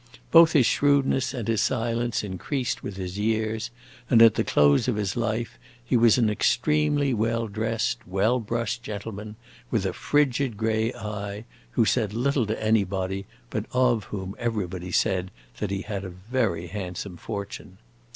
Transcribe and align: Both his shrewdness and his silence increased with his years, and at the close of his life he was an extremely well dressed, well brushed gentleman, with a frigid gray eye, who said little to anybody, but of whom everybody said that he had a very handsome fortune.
Both 0.31 0.53
his 0.53 0.65
shrewdness 0.65 1.31
and 1.31 1.47
his 1.47 1.61
silence 1.61 2.23
increased 2.23 2.81
with 2.81 2.97
his 2.97 3.19
years, 3.19 3.69
and 4.09 4.19
at 4.19 4.33
the 4.33 4.43
close 4.43 4.87
of 4.87 4.95
his 4.95 5.15
life 5.15 5.59
he 5.85 5.95
was 5.95 6.17
an 6.17 6.27
extremely 6.27 7.13
well 7.13 7.47
dressed, 7.47 7.99
well 8.07 8.39
brushed 8.39 8.81
gentleman, 8.81 9.35
with 9.69 9.85
a 9.85 9.93
frigid 9.93 10.57
gray 10.57 10.91
eye, 10.95 11.45
who 11.73 11.85
said 11.85 12.15
little 12.15 12.47
to 12.47 12.59
anybody, 12.63 13.27
but 13.51 13.65
of 13.73 14.05
whom 14.05 14.35
everybody 14.39 14.91
said 14.91 15.29
that 15.59 15.69
he 15.69 15.83
had 15.83 16.03
a 16.03 16.09
very 16.09 16.65
handsome 16.65 17.15
fortune. 17.15 17.77